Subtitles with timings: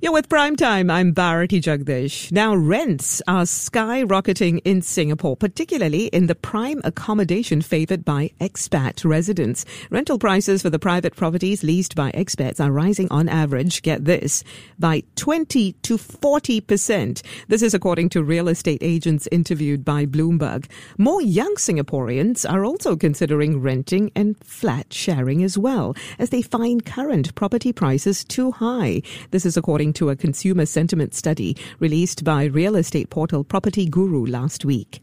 [0.00, 2.30] Yeah, with Prime Time, I'm Bharati Jagdish.
[2.30, 9.64] Now, rents are skyrocketing in Singapore, particularly in the prime accommodation favored by expat residents.
[9.90, 14.44] Rental prices for the private properties leased by expats are rising on average, get this,
[14.78, 17.20] by 20 to 40%.
[17.48, 20.66] This is according to real estate agents interviewed by Bloomberg.
[20.96, 26.86] More young Singaporeans are also considering renting and flat sharing as well, as they find
[26.86, 29.02] current property prices too high.
[29.32, 33.88] This is according according to a consumer sentiment study released by real estate portal Property
[33.88, 35.02] Guru last week.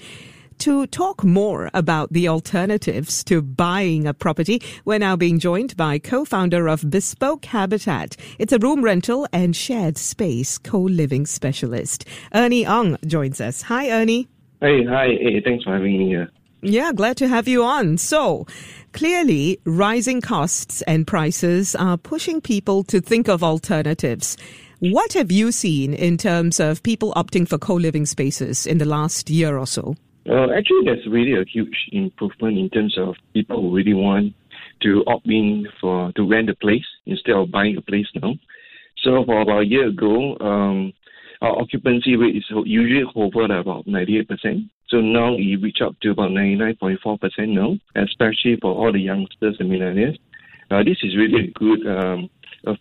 [0.60, 5.98] To talk more about the alternatives to buying a property, we're now being joined by
[6.00, 8.16] co-founder of Bespoke Habitat.
[8.38, 12.06] It's a room rental and shared space co-living specialist.
[12.34, 13.64] Ernie Ong joins us.
[13.64, 14.28] Hi, Ernie.
[14.62, 15.08] Hey, hi.
[15.20, 16.30] Hey, thanks for having me here.
[16.62, 17.98] Yeah, glad to have you on.
[17.98, 18.48] So,
[18.92, 24.36] clearly, rising costs and prices are pushing people to think of alternatives.
[24.79, 29.29] What have you seen in terms of people opting for co-living spaces in the last
[29.29, 29.95] year or so?
[30.27, 34.34] Uh, actually, there's really a huge improvement in terms of people who really want
[34.81, 38.34] to opt in for to rent a place instead of buying a place now.
[39.03, 40.93] So for about a year ago, um,
[41.41, 44.70] our occupancy rate is usually hovered at about 98%.
[44.90, 49.71] So now it reached up to about 99.4% now, especially for all the youngsters and
[49.71, 50.18] millennials.
[50.71, 52.29] Uh, this is really a good um,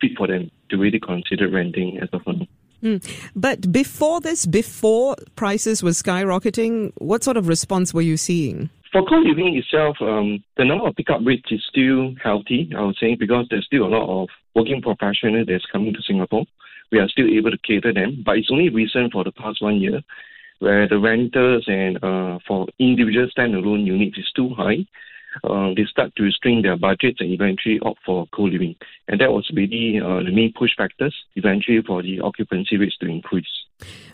[0.01, 2.47] fit for them to really consider renting as of now.
[2.83, 3.03] Mm.
[3.35, 8.69] But before this, before prices were skyrocketing, what sort of response were you seeing?
[8.93, 13.17] For co-living itself, um, the number of pickup rates is still healthy, I would say,
[13.17, 16.45] because there's still a lot of working professionals that's coming to Singapore.
[16.93, 19.81] We are still able to cater them, but it's only recent for the past one
[19.81, 20.01] year
[20.61, 24.87] where the renters and uh, for individual standalone units is too high
[25.43, 28.77] uh, they start to restrain their budgets and eventually opt for co-living.
[29.09, 33.07] And that was really uh, the main push factors eventually for the occupancy rates to
[33.07, 33.47] increase.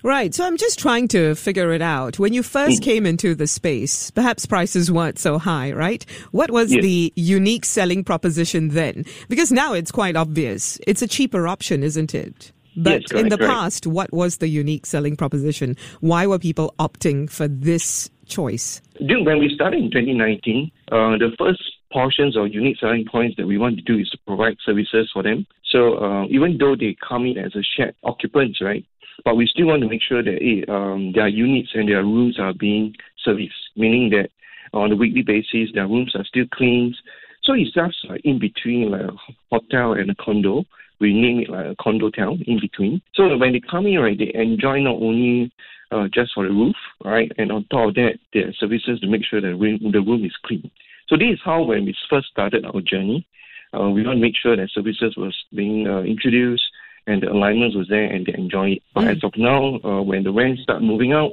[0.03, 0.35] Right.
[0.35, 2.19] So I'm just trying to figure it out.
[2.19, 2.85] When you first mm.
[2.85, 6.05] came into the space, perhaps prices weren't so high, right?
[6.31, 6.83] What was yes.
[6.83, 9.05] the unique selling proposition then?
[9.29, 10.79] Because now it's quite obvious.
[10.87, 12.53] It's a cheaper option, isn't it?
[12.77, 13.53] But yes, correct, in the correct.
[13.53, 15.77] past, what was the unique selling proposition?
[16.01, 18.81] Why were people opting for this choice?
[19.01, 21.63] When we started in 2019, uh, the first
[21.93, 25.23] portions or unique selling points that we want to do is to provide services for
[25.23, 25.47] them.
[25.71, 28.85] So uh, even though they come in as a shared occupants, right,
[29.25, 32.39] but we still want to make sure that hey, um, their units and their rooms
[32.39, 34.31] are being serviced, meaning that
[34.73, 36.97] on a weekly basis their rooms are still cleaned.
[37.43, 39.17] So it's just like in between like a
[39.51, 40.65] hotel and a condo.
[41.01, 43.03] We name it like a condo town in between.
[43.15, 45.53] So when they come in, right, they enjoy not only
[45.91, 47.31] uh, just for the roof, right?
[47.39, 50.37] And on top of that, there are services to make sure that the room is
[50.45, 50.71] clean.
[51.09, 53.27] So this is how when we first started our journey,
[53.73, 56.63] uh, we want to make sure that services was being uh, introduced
[57.07, 58.83] and the alignment was there and they enjoy it.
[58.95, 59.17] But mm.
[59.17, 61.33] as of now, uh, when the rents start moving out,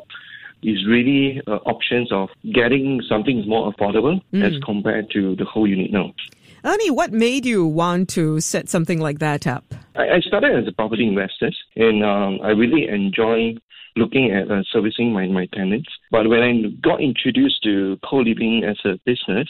[0.63, 4.43] is really uh, options of getting something more affordable mm.
[4.43, 6.13] as compared to the whole unit now.
[6.67, 9.73] Ernie, what made you want to set something like that up?
[9.95, 13.55] I, I started as a property investor, and um, I really enjoy
[13.95, 15.87] looking at uh, servicing my, my tenants.
[16.11, 16.51] But when I
[16.81, 19.47] got introduced to co-living as a business,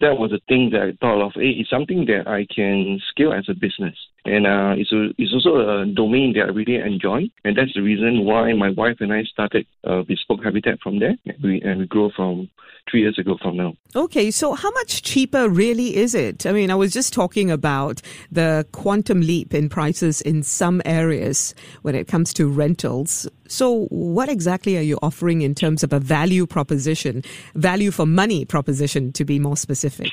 [0.00, 1.32] that was a thing that I thought of.
[1.34, 3.96] Hey, it's something that I can scale as a business.
[4.24, 7.30] And uh, it's, a, it's also a domain that I really enjoy.
[7.44, 11.16] And that's the reason why my wife and I started uh, Bespoke Habitat from there.
[11.24, 12.50] And we, and we grow from
[12.90, 13.74] three years ago from now.
[13.94, 16.46] Okay, so how much cheaper really is it?
[16.46, 21.54] I mean, I was just talking about the quantum leap in prices in some areas
[21.82, 23.28] when it comes to rentals.
[23.48, 27.22] So, what exactly are you offering in terms of a value proposition,
[27.54, 30.10] value for money proposition to be more specific?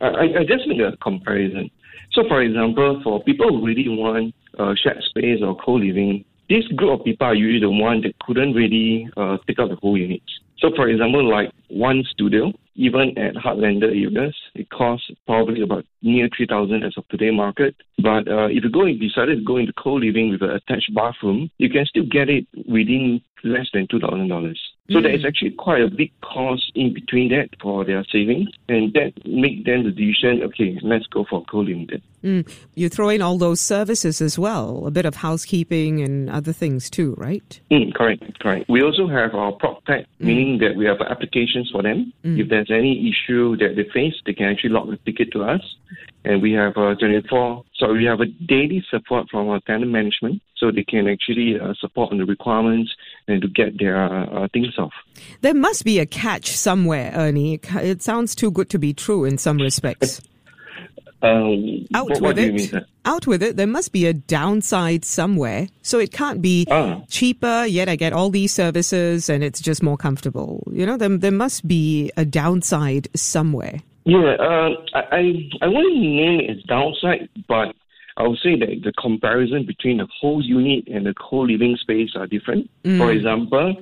[0.00, 1.70] I, I just make a comparison.
[2.12, 7.00] So, for example, for people who really want uh, shared space or co-living, this group
[7.00, 10.22] of people are usually the one that couldn't really uh, take out the whole unit.
[10.58, 16.28] So, for example, like one studio, even at Heartlander areas, it costs probably about near
[16.36, 17.76] 3000 as of today market.
[17.98, 21.50] But uh, if you go and decided to go into co-living with an attached bathroom,
[21.58, 24.54] you can still get it within less than $2,000.
[24.90, 25.02] So mm.
[25.02, 29.12] there is actually quite a big cost in between that for their savings, and that
[29.26, 30.42] make them the decision.
[30.44, 32.02] Okay, let's go for co-living then.
[32.24, 32.52] Mm.
[32.74, 36.88] You throw in all those services as well, a bit of housekeeping and other things
[36.88, 37.60] too, right?
[37.70, 38.68] Mm, correct, correct.
[38.68, 40.26] We also have our prop tech, mm.
[40.26, 42.12] meaning that we have applications for them.
[42.24, 42.40] Mm.
[42.40, 45.60] If there's any issue that they face, they can actually log the ticket to us,
[46.28, 47.64] and we have a 24.
[47.76, 51.72] So we have a daily support from our tenant management, so they can actually uh,
[51.80, 52.92] support on the requirements
[53.26, 54.92] and to get their uh, things off.
[55.40, 57.58] There must be a catch somewhere, Ernie.
[57.92, 60.20] It sounds too good to be true in some respects.
[61.20, 62.54] Um, Out what, with what it.
[62.54, 62.86] mean?
[63.04, 63.56] Out with it.
[63.56, 65.66] There must be a downside somewhere.
[65.82, 67.00] So it can't be Ah.
[67.08, 70.62] cheaper, yet I get all these services and it's just more comfortable.
[70.70, 73.80] You know, there, there must be a downside somewhere.
[74.08, 75.22] Yeah, uh, I, I
[75.60, 77.74] I wouldn't name it as downside, but
[78.16, 82.26] I would say that the comparison between the whole unit and the co-living space are
[82.26, 82.70] different.
[82.96, 83.76] For example,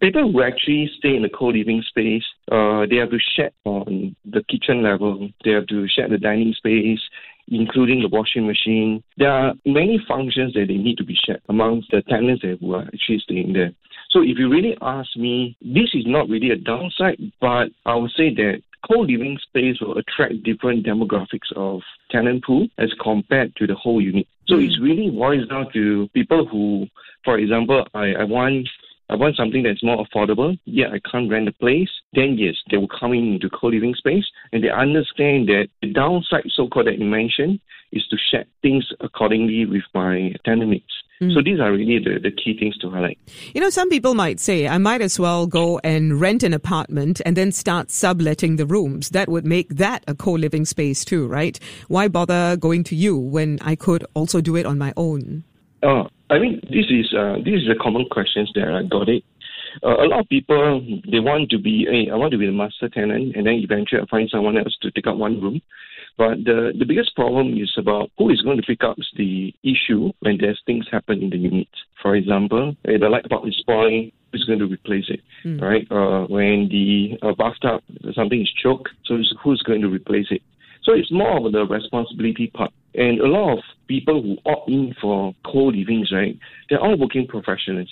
[0.00, 4.42] people who actually stay in the co-living space, uh, they have to share on the
[4.48, 5.28] kitchen level.
[5.44, 7.00] They have to share the dining space,
[7.48, 9.04] including the washing machine.
[9.18, 12.72] There are many functions that they need to be shared amongst the tenants that who
[12.72, 13.72] are actually staying there.
[14.10, 18.12] So if you really ask me, this is not really a downside, but I would
[18.16, 21.80] say that co-living space will attract different demographics of
[22.10, 24.26] tenant pool as compared to the whole unit.
[24.46, 24.62] So hmm.
[24.62, 26.86] it's really boils down to people who,
[27.24, 28.68] for example, I, I want
[29.10, 32.76] I want something that's more affordable, yet I can't rent a place, then yes, they
[32.76, 37.06] will come in into co-living space and they understand that the downside, so-called that you
[37.06, 37.58] mentioned,
[37.90, 40.82] is to share things accordingly with my tenant
[41.20, 41.34] mates.
[41.34, 43.18] So these are really the, the key things to highlight.
[43.54, 47.20] You know, some people might say, I might as well go and rent an apartment
[47.24, 49.10] and then start subletting the rooms.
[49.10, 51.58] That would make that a co-living space too, right?
[51.88, 55.44] Why bother going to you when I could also do it on my own?
[55.82, 59.22] Uh, I mean, this is uh, this is a common questions that I got it.
[59.82, 60.80] Uh, a lot of people
[61.10, 64.00] they want to be, hey, I want to be the master tenant, and then eventually
[64.02, 65.60] I find someone else to take up one room.
[66.18, 70.10] But the the biggest problem is about who is going to pick up the issue
[70.18, 71.68] when there's things happen in the unit.
[72.02, 75.20] For example, if the light bulb is spoiled, who's going to replace it,
[75.62, 75.86] right?
[75.90, 77.82] Uh, when the uh, bathtub
[78.14, 80.42] something is choked, so who's going to replace it?
[80.82, 82.72] So it's more of the responsibility part.
[82.94, 86.36] And a lot of people who opt in for co-livings, right,
[86.68, 87.90] they're all working professionals.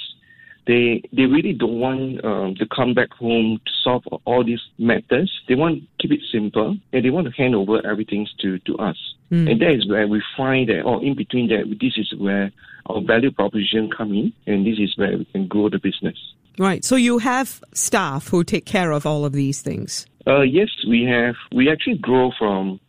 [0.66, 5.30] They they really don't want um, to come back home to solve all these matters.
[5.48, 8.76] They want to keep it simple and they want to hand over everything to, to
[8.78, 8.96] us.
[9.30, 12.52] And that is where we find that, or in between that, this is where
[12.86, 16.16] our value proposition come in and this is where we can grow the business.
[16.58, 16.84] Right.
[16.84, 20.06] So you have staff who take care of all of these things.
[20.26, 21.34] Uh, yes, we have.
[21.52, 22.80] We actually grow from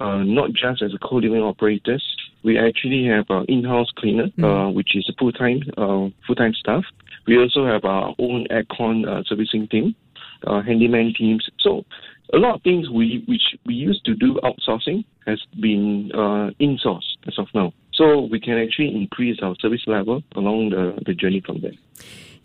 [0.00, 2.04] uh, not just as a co-living operators.
[2.42, 6.84] We actually have our in-house cleaner, uh, which is a full-time uh, full-time staff.
[7.26, 9.94] We also have our own aircon uh, servicing team,
[10.46, 11.48] uh, handyman teams.
[11.60, 11.84] So
[12.32, 17.16] a lot of things we which we used to do outsourcing has been uh, in-sourced
[17.26, 17.72] as of now.
[17.92, 21.72] So we can actually increase our service level along the, the journey from there.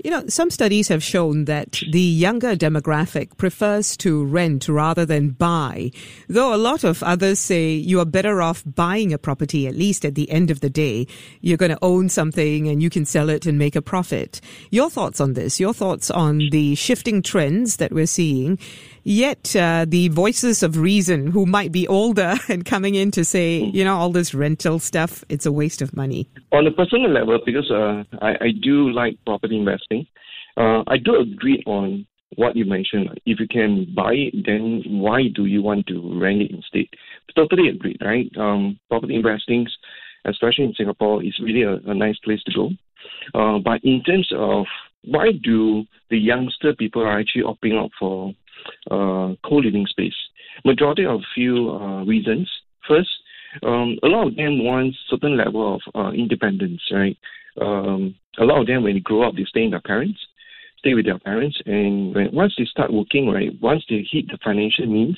[0.04, 5.32] You know, some studies have shown that the younger demographic prefers to rent rather than
[5.32, 5.90] buy,
[6.30, 10.06] though a lot of others say you are better off buying a property, at least
[10.06, 11.08] at the end of the day.
[11.42, 14.40] You're going to own something and you can sell it and make a profit.
[14.70, 15.60] Your thoughts on this?
[15.60, 18.60] Your thoughts on the shifting trends that we're seeing?
[19.10, 23.60] Yet, uh, the voices of reason who might be older and coming in to say,
[23.60, 26.28] you know, all this rental stuff, it's a waste of money.
[26.52, 30.08] on a personal level, because uh, I, I do like property investing,
[30.58, 32.06] uh, I do agree on
[32.36, 33.10] what you mentioned.
[33.26, 36.86] If you can buy it, then why do you want to rent it instead?
[37.36, 38.30] Totally agree, right?
[38.38, 39.68] Um, property investing,
[40.26, 42.70] especially in Singapore, is really a, a nice place to go.
[43.34, 44.66] Uh, but in terms of
[45.04, 48.34] why do the youngster people are actually opting out for
[48.92, 50.16] uh, co-living space?
[50.66, 52.50] Majority of few uh, reasons.
[52.88, 53.10] First,
[53.64, 57.18] um, a lot of them want certain level of uh, independence, right?
[57.60, 60.20] Um, a lot of them, when they grow up, they stay in their parents,
[60.80, 64.38] stay with their parents, and when, once they start working, right, once they hit the
[64.44, 65.18] financial means,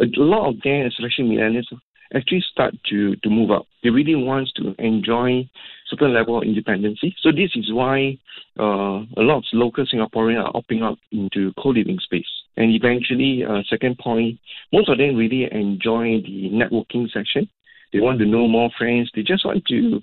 [0.00, 1.66] a lot of them, especially millennials,
[2.14, 3.66] actually start to, to move up.
[3.82, 5.48] They really want to enjoy
[5.88, 7.14] certain level of independency.
[7.22, 8.18] So this is why
[8.58, 12.26] uh, a lot of local Singaporeans are opting out into co-living space.
[12.56, 14.38] And eventually, uh, second point,
[14.72, 17.48] most of them really enjoy the networking section.
[17.92, 19.10] They want to know more friends.
[19.14, 20.02] They just want to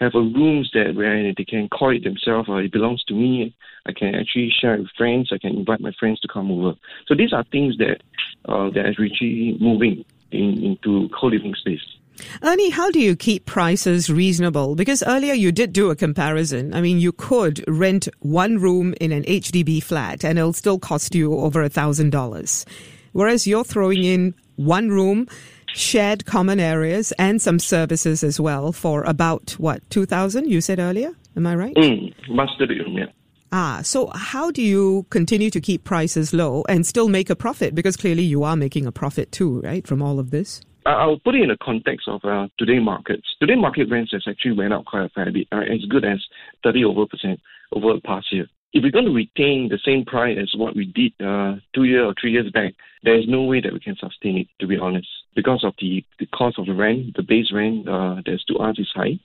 [0.00, 2.48] have a rooms that where they can call it themselves.
[2.48, 3.54] Uh, it belongs to me.
[3.86, 5.30] I can actually share with friends.
[5.32, 6.76] I can invite my friends to come over.
[7.06, 8.00] So these are things that
[8.44, 11.97] uh, that is really moving in, into co-living space.
[12.42, 14.74] Ernie, how do you keep prices reasonable?
[14.74, 16.74] Because earlier you did do a comparison.
[16.74, 21.14] I mean, you could rent one room in an HDB flat and it'll still cost
[21.14, 22.64] you over a thousand dollars.
[23.12, 25.26] Whereas you're throwing in one room,
[25.74, 31.12] shared common areas and some services as well for about what, 2000 you said earlier?
[31.36, 31.74] Am I right?
[31.76, 33.06] Mm, master bedroom, yeah.
[33.50, 37.74] Ah, so how do you continue to keep prices low and still make a profit?
[37.74, 40.60] Because clearly you are making a profit too, right, from all of this?
[40.92, 43.26] I'll put it in the context of uh, today markets.
[43.40, 46.18] Today market rents has actually went up quite a fair bit, uh, as good as
[46.62, 47.40] 30 over percent
[47.72, 48.46] over the past year.
[48.72, 52.04] If we're going to retain the same price as what we did uh, two years
[52.06, 54.76] or three years back, there is no way that we can sustain it, to be
[54.78, 55.08] honest.
[55.34, 58.78] because of the, the cost of the rent, the base rent uh, that's to us
[58.78, 59.18] is high.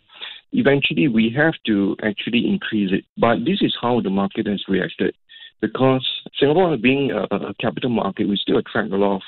[0.54, 3.04] Eventually, we have to actually increase it.
[3.18, 5.16] But this is how the market has reacted.
[5.60, 6.06] Because
[6.40, 9.22] Singapore being a, a capital market, we still attract a lot of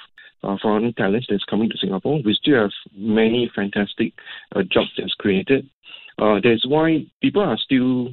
[0.46, 2.22] uh, foreign talents that's coming to Singapore.
[2.24, 4.14] We still have many fantastic
[4.56, 5.70] uh, jobs that's created.
[6.18, 8.10] Uh, that's why people are still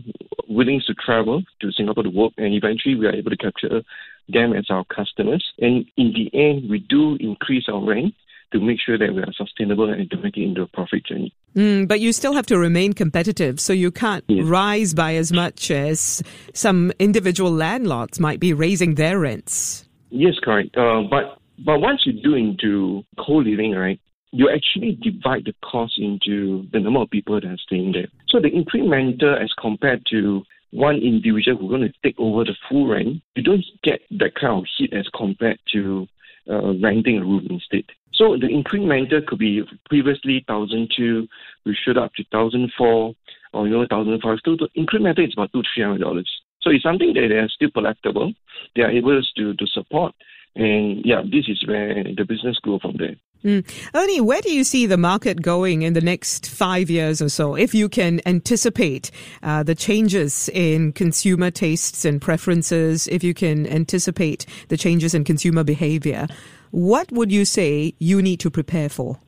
[0.49, 3.83] willing to travel to Singapore to work, and eventually we are able to capture
[4.29, 5.45] them as our customers.
[5.59, 8.15] And in the end, we do increase our rent
[8.53, 11.35] to make sure that we are sustainable and to make it into a profit journey.
[11.57, 14.45] Mm, but you still have to remain competitive, so you can't yes.
[14.45, 16.23] rise by as much as
[16.55, 19.89] some individual landlords might be raising their rents.
[20.11, 20.77] Yes, correct.
[20.77, 24.01] Uh, but but once you do into co-living, right,
[24.33, 28.09] you actually divide the cost into the number of people that are staying there.
[28.29, 32.89] So the incremental as compared to one individual who's going to take over the full
[32.89, 36.07] rent, you don't get that kind of hit as compared to
[36.51, 37.85] uh, renting a room instead.
[38.15, 41.29] So the incremental could be previously 1,002,
[41.67, 43.15] we shoot up to 1,004
[43.53, 44.39] or you know 1,005.
[44.39, 46.31] Still, the incremental is about two, three hundred dollars.
[46.63, 48.33] So it's something that they are still palatable.
[48.77, 50.15] They are able to to support,
[50.55, 53.17] and yeah, this is where the business grew from there.
[53.45, 53.69] Mm.
[53.95, 57.57] Ernie, where do you see the market going in the next five years or so?
[57.57, 59.11] If you can anticipate
[59.43, 65.25] uh, the changes in consumer tastes and preferences, if you can anticipate the changes in
[65.25, 66.29] consumer behavior,
[66.71, 69.19] what would you say you need to prepare for?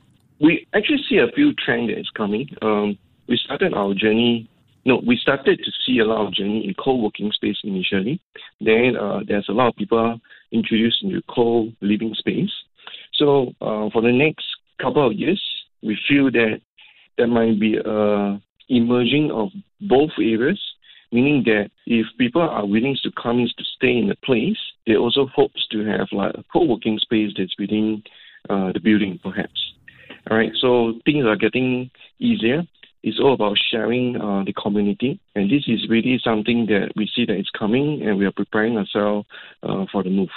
[0.40, 2.48] We actually see a few trends that is coming.
[2.62, 4.48] Um, we started our journey.
[4.86, 8.20] No, we started to see a lot of journey in co-working space initially.
[8.60, 10.20] Then uh, there's a lot of people
[10.52, 12.50] introduced into co-living space.
[13.14, 14.44] So uh, for the next
[14.80, 15.42] couple of years,
[15.82, 16.60] we feel that
[17.16, 19.50] there might be a emerging of
[19.80, 20.60] both areas,
[21.12, 24.96] meaning that if people are willing to come in to stay in a place, they
[24.96, 28.02] also hopes to have like a co-working space that's within
[28.50, 29.72] uh, the building, perhaps.
[30.30, 32.62] All right, so things are getting easier.
[33.06, 37.26] It's all about sharing uh, the community, and this is really something that we see
[37.26, 39.28] that it's coming, and we are preparing ourselves
[39.62, 40.30] uh, for the move.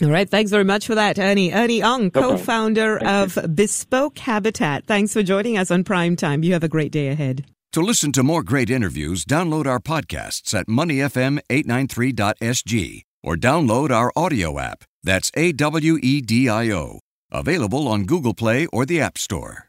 [0.00, 0.30] All right.
[0.30, 1.52] Thanks very much for that, Ernie.
[1.52, 4.86] Ernie Ong, co-founder of Bespoke Habitat.
[4.86, 6.44] Thanks for joining us on Prime Time.
[6.44, 7.46] You have a great day ahead.
[7.72, 14.60] To listen to more great interviews, download our podcasts at moneyfm893.sg or download our audio
[14.60, 14.84] app.
[15.02, 17.00] That's A W E D I O.
[17.32, 19.68] Available on Google Play or the App Store.